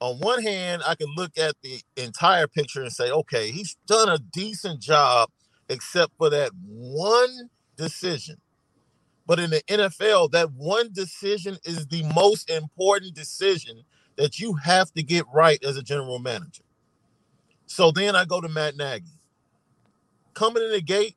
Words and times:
on 0.00 0.18
one 0.18 0.42
hand, 0.42 0.82
I 0.86 0.94
can 0.94 1.08
look 1.14 1.36
at 1.38 1.54
the 1.62 1.80
entire 1.96 2.46
picture 2.46 2.82
and 2.82 2.92
say, 2.92 3.10
okay, 3.10 3.50
he's 3.50 3.76
done 3.86 4.08
a 4.08 4.18
decent 4.18 4.80
job, 4.80 5.30
except 5.68 6.12
for 6.16 6.30
that 6.30 6.50
one 6.66 7.50
decision. 7.76 8.36
But 9.26 9.38
in 9.38 9.50
the 9.50 9.62
NFL, 9.68 10.32
that 10.32 10.52
one 10.52 10.92
decision 10.92 11.58
is 11.64 11.86
the 11.86 12.02
most 12.14 12.50
important 12.50 13.14
decision 13.14 13.82
that 14.16 14.40
you 14.40 14.54
have 14.54 14.92
to 14.94 15.02
get 15.02 15.24
right 15.32 15.62
as 15.62 15.76
a 15.76 15.82
general 15.82 16.18
manager. 16.18 16.64
So 17.66 17.90
then 17.90 18.16
I 18.16 18.24
go 18.24 18.40
to 18.40 18.48
Matt 18.48 18.76
Nagy. 18.76 19.04
Coming 20.34 20.62
in 20.62 20.72
the 20.72 20.80
gate, 20.80 21.16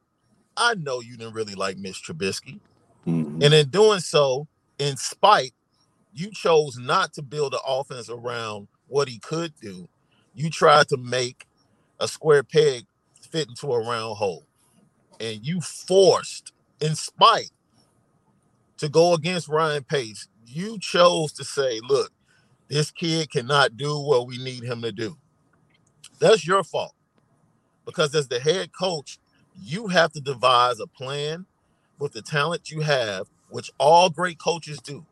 I 0.55 0.75
know 0.75 0.99
you 0.99 1.17
didn't 1.17 1.33
really 1.33 1.55
like 1.55 1.77
Mitch 1.77 2.03
Trubisky. 2.03 2.59
Mm-hmm. 3.07 3.41
And 3.41 3.53
in 3.53 3.69
doing 3.69 3.99
so, 3.99 4.47
in 4.77 4.97
spite, 4.97 5.53
you 6.13 6.29
chose 6.31 6.77
not 6.77 7.13
to 7.13 7.21
build 7.21 7.53
an 7.53 7.59
offense 7.65 8.09
around 8.09 8.67
what 8.93 9.09
he 9.09 9.17
could 9.17 9.51
do. 9.59 9.89
You 10.35 10.51
tried 10.51 10.87
to 10.89 10.97
make 10.97 11.47
a 11.99 12.07
square 12.07 12.43
peg 12.43 12.85
fit 13.19 13.49
into 13.49 13.73
a 13.73 13.79
round 13.79 14.17
hole. 14.17 14.45
And 15.19 15.45
you 15.45 15.61
forced, 15.61 16.53
in 16.79 16.93
spite, 16.93 17.49
to 18.77 18.89
go 18.89 19.15
against 19.15 19.49
Ryan 19.49 19.83
Pace. 19.83 20.27
You 20.45 20.77
chose 20.79 21.31
to 21.33 21.43
say, 21.43 21.79
look, 21.89 22.11
this 22.67 22.91
kid 22.91 23.31
cannot 23.31 23.77
do 23.77 23.99
what 23.99 24.27
we 24.27 24.37
need 24.37 24.63
him 24.63 24.83
to 24.83 24.91
do. 24.91 25.17
That's 26.19 26.45
your 26.45 26.63
fault. 26.63 26.93
Because 27.85 28.13
as 28.13 28.27
the 28.27 28.39
head 28.39 28.71
coach, 28.79 29.17
you 29.59 29.87
have 29.87 30.11
to 30.13 30.21
devise 30.21 30.79
a 30.79 30.87
plan 30.87 31.47
with 31.97 32.13
the 32.13 32.21
talent 32.21 32.69
you 32.69 32.81
have, 32.81 33.27
which 33.49 33.71
all 33.79 34.11
great 34.11 34.37
coaches 34.37 34.79
do. 34.79 35.03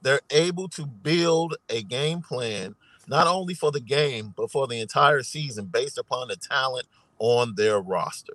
They're 0.00 0.20
able 0.30 0.68
to 0.70 0.86
build 0.86 1.56
a 1.68 1.82
game 1.82 2.22
plan 2.22 2.74
not 3.08 3.26
only 3.26 3.54
for 3.54 3.70
the 3.70 3.80
game, 3.80 4.34
but 4.36 4.50
for 4.50 4.66
the 4.66 4.80
entire 4.80 5.22
season 5.22 5.66
based 5.66 5.98
upon 5.98 6.28
the 6.28 6.36
talent 6.36 6.86
on 7.18 7.54
their 7.56 7.80
roster. 7.80 8.34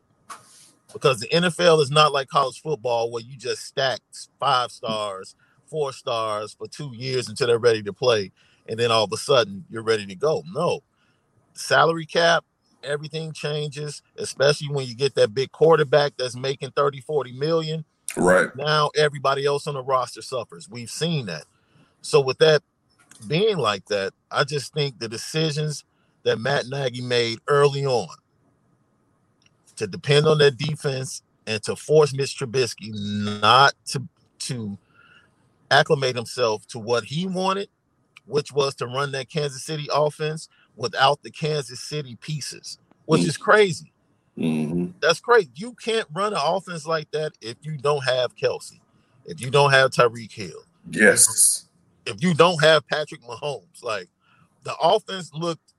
Because 0.93 1.19
the 1.19 1.27
NFL 1.27 1.81
is 1.81 1.91
not 1.91 2.11
like 2.11 2.27
college 2.27 2.61
football 2.61 3.11
where 3.11 3.23
you 3.23 3.37
just 3.37 3.65
stack 3.65 4.01
five 4.39 4.71
stars, 4.71 5.35
four 5.67 5.93
stars 5.93 6.53
for 6.53 6.67
two 6.67 6.91
years 6.93 7.29
until 7.29 7.47
they're 7.47 7.57
ready 7.57 7.81
to 7.83 7.93
play. 7.93 8.31
And 8.67 8.77
then 8.79 8.91
all 8.91 9.05
of 9.05 9.13
a 9.13 9.17
sudden 9.17 9.65
you're 9.69 9.83
ready 9.83 10.05
to 10.05 10.15
go. 10.15 10.43
No, 10.53 10.81
salary 11.53 12.05
cap, 12.05 12.43
everything 12.83 13.31
changes, 13.31 14.01
especially 14.17 14.67
when 14.67 14.85
you 14.85 14.95
get 14.95 15.15
that 15.15 15.33
big 15.33 15.51
quarterback 15.51 16.13
that's 16.17 16.35
making 16.35 16.71
30, 16.71 17.01
40 17.01 17.33
million. 17.33 17.85
Right. 18.17 18.53
Now 18.55 18.91
everybody 18.97 19.45
else 19.45 19.67
on 19.67 19.75
the 19.75 19.83
roster 19.83 20.21
suffers. 20.21 20.69
We've 20.69 20.91
seen 20.91 21.27
that. 21.27 21.45
So 22.01 22.19
with 22.19 22.39
that 22.39 22.63
being 23.27 23.57
like 23.57 23.85
that, 23.87 24.13
I 24.29 24.43
just 24.43 24.73
think 24.73 24.99
the 24.99 25.07
decisions 25.07 25.83
that 26.23 26.39
Matt 26.39 26.67
Nagy 26.67 27.01
made 27.01 27.39
early 27.47 27.85
on 27.85 28.07
to 29.77 29.87
depend 29.87 30.27
on 30.27 30.37
that 30.39 30.57
defense 30.57 31.23
and 31.47 31.61
to 31.63 31.75
force 31.75 32.13
Mitch 32.13 32.37
Trubisky 32.37 32.91
not 33.41 33.73
to 33.87 34.07
to 34.39 34.77
acclimate 35.69 36.15
himself 36.15 36.65
to 36.67 36.79
what 36.79 37.03
he 37.03 37.25
wanted, 37.27 37.69
which 38.25 38.51
was 38.51 38.75
to 38.75 38.87
run 38.87 39.11
that 39.13 39.29
Kansas 39.29 39.63
City 39.63 39.87
offense 39.93 40.49
without 40.75 41.21
the 41.23 41.31
Kansas 41.31 41.79
City 41.79 42.15
pieces, 42.17 42.77
which 43.05 43.21
mm-hmm. 43.21 43.29
is 43.29 43.37
crazy. 43.37 43.91
Mm-hmm. 44.37 44.91
That's 45.01 45.19
crazy. 45.19 45.49
You 45.55 45.73
can't 45.73 46.07
run 46.13 46.33
an 46.33 46.39
offense 46.41 46.85
like 46.85 47.09
that 47.11 47.33
if 47.41 47.57
you 47.61 47.77
don't 47.77 48.03
have 48.03 48.35
Kelce, 48.35 48.79
if 49.25 49.41
you 49.41 49.49
don't 49.49 49.71
have 49.71 49.91
Tyreek 49.91 50.31
Hill. 50.31 50.63
Yes 50.89 51.67
if 52.05 52.21
you 52.23 52.33
don't 52.33 52.63
have 52.63 52.87
Patrick 52.87 53.21
Mahomes. 53.21 53.83
Like 53.83 54.09
the 54.63 54.75
offense 54.77 55.31
looked 55.33 55.73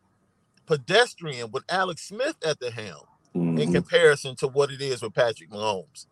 pedestrian 0.66 1.50
with 1.50 1.64
Alex 1.68 2.02
Smith 2.08 2.36
at 2.44 2.60
the 2.60 2.70
helm 2.70 3.04
mm-hmm. 3.34 3.58
in 3.58 3.72
comparison 3.72 4.36
to 4.36 4.48
what 4.48 4.70
it 4.70 4.80
is 4.80 5.02
with 5.02 5.14
Patrick 5.14 5.50
Mahomes. 5.50 6.06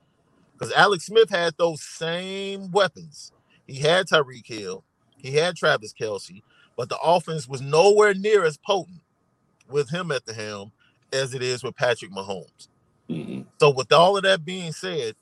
Because 0.53 0.73
Alex 0.75 1.07
Smith 1.07 1.31
had 1.31 1.55
those 1.57 1.83
same 1.83 2.71
weapons. 2.71 3.33
He 3.67 3.77
had 3.77 4.07
Tyreek 4.07 4.47
Hill, 4.47 4.85
he 5.17 5.35
had 5.35 5.57
Travis 5.57 5.95
Kelce, 5.99 6.43
but 6.77 6.89
the 6.89 6.99
offense 7.03 7.49
was 7.49 7.61
nowhere 7.61 8.15
near 8.15 8.45
as 8.45 8.57
potent 8.57 9.03
with 9.69 9.91
him 9.91 10.11
at 10.11 10.27
the 10.27 10.35
helm 10.35 10.73
as 11.13 11.35
it 11.35 11.43
is 11.43 11.63
with 11.63 11.77
Patrick 11.77 12.11
Mahomes. 12.11 12.69
Mm-hmm. 13.09 13.43
So, 13.59 13.71
with 13.71 13.93
all 13.93 14.17
of 14.17 14.23
that 14.23 14.45
being 14.45 14.73
said, 14.73 15.15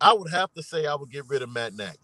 I 0.00 0.12
would 0.12 0.30
have 0.30 0.52
to 0.54 0.62
say 0.62 0.86
I 0.86 0.94
would 0.94 1.10
get 1.10 1.28
rid 1.28 1.42
of 1.42 1.50
Matt 1.50 1.74
Nagy. 1.74 1.98